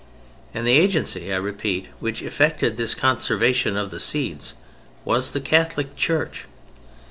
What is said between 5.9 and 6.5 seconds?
Church.